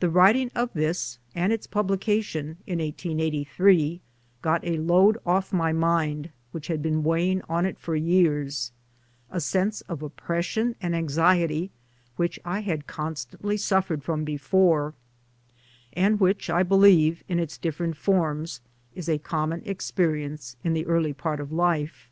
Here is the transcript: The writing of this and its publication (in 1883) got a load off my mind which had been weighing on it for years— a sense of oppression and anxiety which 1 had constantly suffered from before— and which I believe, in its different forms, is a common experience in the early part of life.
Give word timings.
The 0.00 0.10
writing 0.10 0.50
of 0.54 0.70
this 0.74 1.18
and 1.34 1.50
its 1.50 1.66
publication 1.66 2.58
(in 2.66 2.78
1883) 2.78 4.02
got 4.42 4.62
a 4.62 4.76
load 4.76 5.16
off 5.24 5.50
my 5.50 5.72
mind 5.72 6.28
which 6.52 6.66
had 6.66 6.82
been 6.82 7.02
weighing 7.02 7.40
on 7.48 7.64
it 7.64 7.78
for 7.78 7.96
years— 7.96 8.70
a 9.30 9.40
sense 9.40 9.80
of 9.88 10.02
oppression 10.02 10.76
and 10.82 10.94
anxiety 10.94 11.70
which 12.16 12.38
1 12.44 12.64
had 12.64 12.86
constantly 12.86 13.56
suffered 13.56 14.02
from 14.04 14.24
before— 14.24 14.92
and 15.94 16.20
which 16.20 16.50
I 16.50 16.62
believe, 16.62 17.24
in 17.26 17.38
its 17.38 17.56
different 17.56 17.96
forms, 17.96 18.60
is 18.94 19.08
a 19.08 19.16
common 19.16 19.62
experience 19.64 20.56
in 20.62 20.74
the 20.74 20.84
early 20.84 21.14
part 21.14 21.40
of 21.40 21.50
life. 21.50 22.10